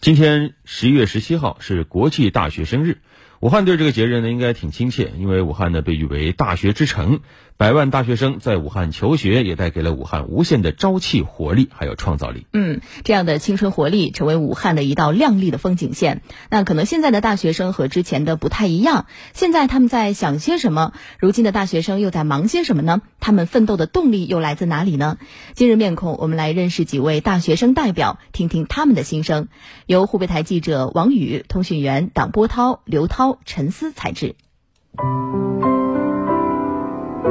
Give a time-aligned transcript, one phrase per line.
[0.00, 3.02] 今天十一月十七号是国际大学生日，
[3.40, 7.20] 武汉对这个节日呢应该挺亲切，因为武汉呢被誉为大学之城。
[7.56, 12.46] 百万大学生在武汉求学，也带给了武汉无限的朝气、活力，还有创造力。
[12.54, 16.22] 嗯，这样的青春活力成为武汉的一道亮丽的风景线。
[16.48, 19.04] 那可能现在的大学生和之前的不太一样，
[19.34, 20.94] 现在他们在想些什么？
[21.18, 23.02] 如今的大学生又在忙些什么呢？
[23.20, 25.18] 他们奋斗的动力又来自哪里呢？
[25.54, 29.48] 今日面孔，我们来认识几位大学生代表，听听他们的心声。
[29.84, 34.34] 由湖北台记者王宇、通讯员党波涛、刘涛、沉思采制。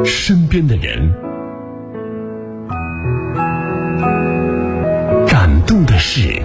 [0.05, 1.13] 身边的人，
[5.27, 6.41] 感动的事。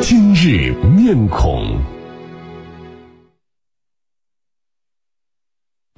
[0.00, 1.80] 今日面孔。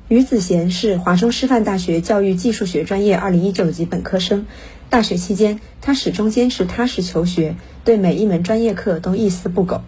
[0.09, 4.47] 于子贤是华中师范大学教育技术学专业二零一九级本科生。
[4.89, 7.55] 大学期间，他始终坚持踏实求学，
[7.85, 9.83] 对每一门专业课都一丝不苟，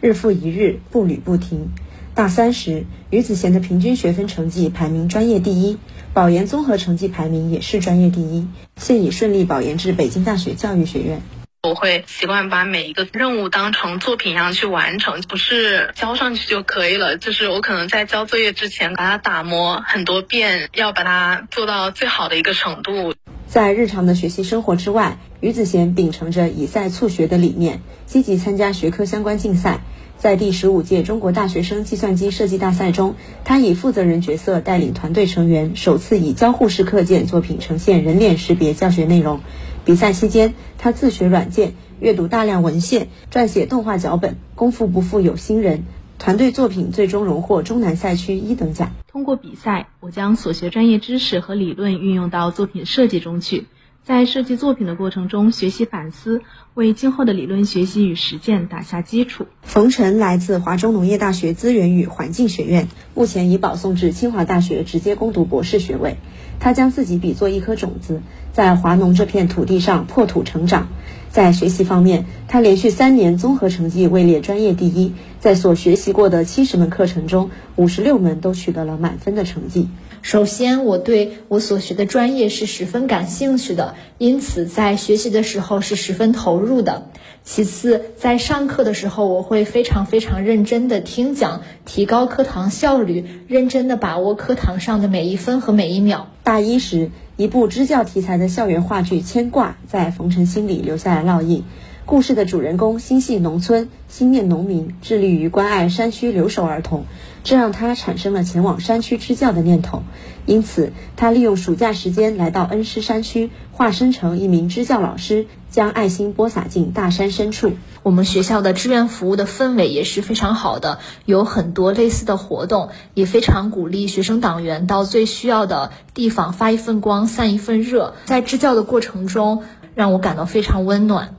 [0.00, 1.70] 日复一日，步履不停。
[2.14, 5.78] 大三时，于子贤的平均学分成绩排名专业第一，
[6.14, 11.20] 保研综合成绩排名也是专业第一，现已顺利保研至北京大学教育学院。
[11.62, 17.16] 我会习惯把每一个任务当成作品一样去完成，不是交上去就可以了。
[17.16, 23.14] 就是我可能在交作业之前把它打磨很多遍，要把它做到最好的一个程度。
[23.46, 29.80] 在日常的学习生活之外，于子贤秉承着以赛促学的理念，积极参加学科相关竞赛。
[30.18, 39.40] 在第十五届中国大学生计算机设计大赛中，他以负责人角色带领团队成员，首次以交互式课件作品呈现人脸识别教学内容。
[39.84, 45.84] 比赛期间，他自学软件，阅读大量文献，撰写动画脚本，功夫不负有心人。
[46.18, 48.90] 团队作品最终荣获中南赛区一等奖。
[49.06, 53.66] 通过比赛，我将所学专业知识和理论运用到作品设计中去。
[54.02, 56.42] 在设计作品的过程中，学习反思，
[56.74, 59.46] 为今后的理论学习与实践打下基础。
[59.62, 66.18] 冯晨来自华中农业大学资源与环境学院，目前已保送至清华大学直接攻读博士学位。
[66.58, 68.22] 他将自己比作一颗种子，
[68.52, 70.88] 在华农这片土地上破土成长。
[71.30, 79.88] 在学习方面，他连续三年综合成绩位列专业第一，在所学习过的七十门课程中，五十六门都取得了满分的成绩。
[80.26, 87.06] 首先，我对我所学的专业是十分感兴趣的，因此在学习的时候是十分投入的。
[87.44, 96.26] 其次，在上课的时候，我会非常非常认真的听讲，提高课堂效率，认真的把握课堂上的每一分和每一秒。
[96.42, 101.62] 大一时，一部支教题材的校园话剧《牵挂》在冯晨心里留下了烙印。
[102.06, 107.04] 故事的主人公心系农村，心念农民，致力于关爱山区留守儿童，
[107.42, 110.04] 这让他产生了前往山区支教的念头。
[110.46, 117.72] 因此，他利用暑假时间来到恩施山区，化身成一名支教老师，将爱心播撒进大山深处。
[118.04, 128.14] 我们学校的志愿服务的氛围也是非常好的，有很多类似的活动，也非常鼓励学生党员到最需要的地方发一份光，散一份热。
[128.26, 129.64] 在支教的过程中，
[129.96, 131.34] 让我感到非常温暖。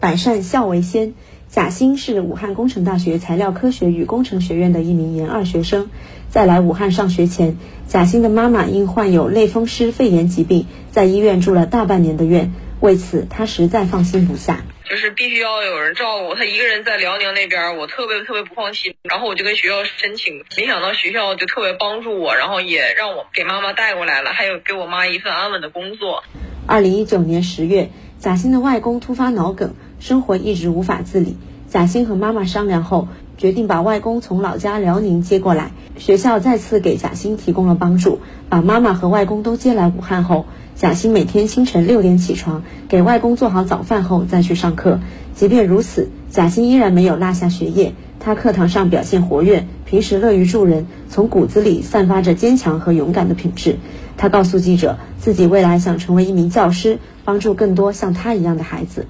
[0.00, 1.14] 百善孝为先。
[1.48, 5.88] 贾欣是武汉工程大学材料科学与工程学院的一名研二学生。
[6.28, 12.52] 在来武汉上学前，贾欣的妈妈因患有类风湿肺炎疾病，在医院住了大半年的院。
[12.80, 14.64] 为此，他实在放心不下。
[14.90, 18.94] 就是必须要有人照顾他，一个人在辽宁那边，我特别特别不放心。
[19.04, 26.24] 然后我就跟学校申请，没想到学校就特别帮助我，然后也让我给妈妈带过来了，还有给我妈一份安稳的工作。
[26.66, 27.88] 二零一九年十月。
[28.18, 31.36] 贾欣的外公突发脑梗，生活一直无法自理。
[31.68, 35.72] 贾欣和妈妈商量后，决定把外公从老家辽宁接过来。
[35.98, 45.00] 学校再次给贾欣提供了帮助，把妈妈和外公都接来武汉后，贾欣每天清晨六点起床，给外公做好早饭后再去上课。
[45.34, 47.94] 即便如此，贾欣依然没有落下学业。
[48.20, 53.78] 他课堂上表现活跃，平时乐于助人，从骨子里散发着坚强和勇敢的品质。
[54.16, 56.98] 他告诉记者，自己未来想成为一名教师。
[57.24, 59.06] 帮助更多像他一样的孩子。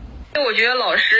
[0.46, 1.16] 我觉得老师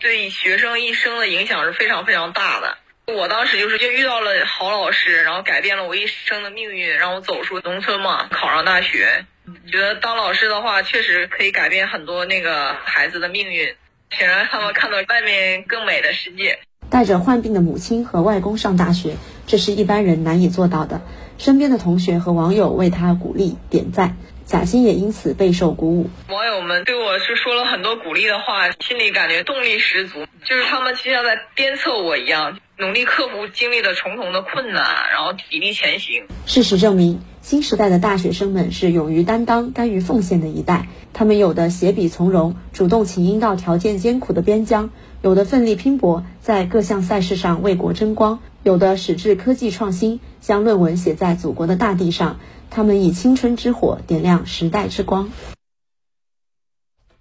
[0.00, 2.78] 对学生一生的影响是非常非常大的。
[3.06, 9.26] 我当时就是就遇到了好老师，然后改变了我一生的命运，让我走出农村嘛，考上大学。
[9.70, 13.74] 觉得当老师的话，确实可以改变很多那个孩子的命运，
[14.08, 16.58] 想让他们看到外面更美的世界。
[16.88, 21.02] 带着患病的母亲和外公上大学，这是一般人难以做到的。
[21.36, 24.16] 身边的同学和网友为他鼓励点赞。
[24.46, 32.58] 贾欣也因此备受鼓舞，网友们对我是说了很多鼓励的话，心里感觉动力十足，就是他们就像在鞭策我一样。
[32.76, 36.26] 努力克服经历的重重的困难，然后砥砺前行。
[36.44, 40.88] 事实证明，新时代的大学生们是勇于担当、甘于奉献的一代。
[41.12, 44.90] 他们有的携笔从戎，主动请缨到条件艰苦的边疆；
[45.22, 52.40] 有的奋力拼搏，在各项赛事上为国争光；有的矢志科技创新，将论文写在祖国的大地上。
[52.70, 55.30] 他们以青春之火点亮时代之光。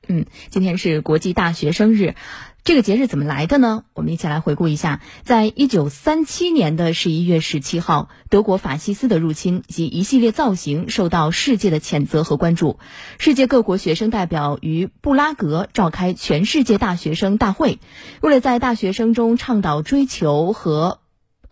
[0.07, 2.15] 嗯，今天是国际大学生日。
[2.63, 3.83] 这个节日怎么来的呢？
[3.93, 5.01] 我们一起来回顾一下。
[5.23, 12.79] 在一九三七年的十一月十七号，德国法西斯的入侵及一系列造型受到世界的谴责和关注。
[13.19, 17.79] 世界各国学生代表于布拉格召开全世界大学生大会，
[18.21, 21.02] 为了在大学生中倡导追求和。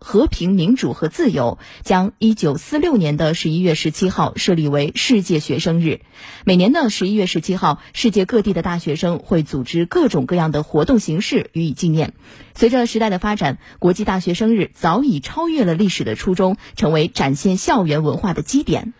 [0.02, 6.00] 和平、民主和自由将一九四六年的十一月十七号设立为世界学生日。
[6.44, 12.12] 每年的十一月十七号，世界各地的大学生会组织各种各样的活动形式予以纪念。
[12.54, 18.92] 随着时代的发展，国际大学生日早已超越了历史的初衷，成为展现校园文化的基点。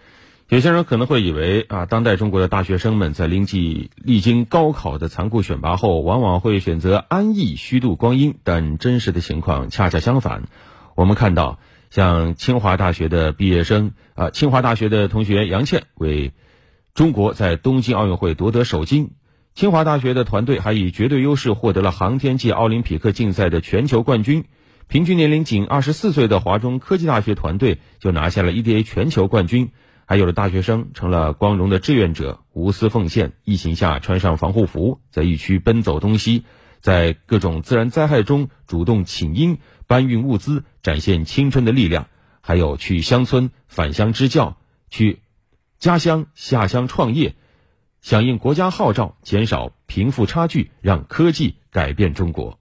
[0.48, 10.42] 有些人可能会以为啊，当代中国的大学生们在历经历经高考的残酷选拔后，往往会选择安逸、虚度光阴，但真实的情况恰恰相反。
[11.02, 11.58] 我们看到，
[11.90, 16.32] 像清华大学的毕业生啊，清华大学的同学杨倩为
[16.94, 19.10] 中国在东京奥运会夺得首金。
[19.52, 24.44] 清华大学的团队还以绝对优势获得了航天暨奥林匹克竞赛的全球冠军。
[24.86, 29.72] 平均年龄仅二十四岁的华中科技大学团队就拿下了 EDA 全球冠军。
[30.06, 36.44] 还有的大学生成了光荣的志愿者，无私奉献，疫情下穿上防护服，在疫区奔走东西，
[36.82, 39.58] 在各种自然灾害中主动请缨。
[39.88, 42.04] 搬运物资，展现青春的力量；
[42.40, 44.56] 还有去乡村返乡支教，
[44.88, 45.20] 去
[45.78, 47.34] 家乡下乡创业，
[48.00, 52.58] 响应国家号召，减少贫富差距，让科技改变中国。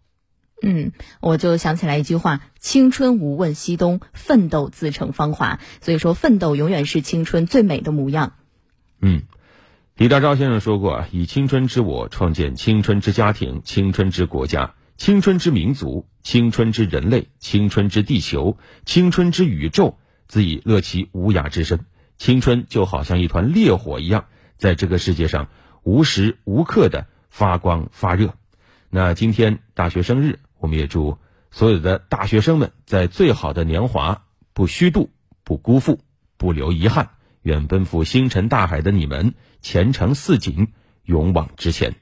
[0.61, 0.91] 嗯，
[1.21, 8.33] 我就想起来一句话：“青春无问西东，奋斗自成芳华。”所以说，奋斗永远是青春最美的模样。
[8.99, 9.21] 嗯，
[10.01, 21.85] 李大钊先生说过：“以青春之我创建青春之家庭，青春之国家。”青春之民族，青春之人类，青春之地球，青春之宇宙，自以乐其无涯之身。
[22.17, 24.25] 青春就好像一团烈火一样，
[24.57, 25.49] 在这个世界上
[25.83, 28.33] 无时无刻的发光发热。
[28.89, 31.19] 那今天大学生日，我们也祝
[31.51, 35.11] 所有的大学生们在最好的年华不虚度、
[35.43, 35.99] 不辜负、
[36.37, 37.11] 不留遗憾。
[37.43, 40.67] 愿奔赴星辰大海的你们前程似锦，
[41.05, 41.95] 勇往直前。